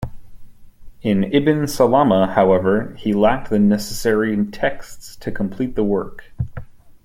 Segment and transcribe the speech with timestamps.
[1.03, 6.33] In Ibn Salama, however, he lacked the necessary texts to complete the work.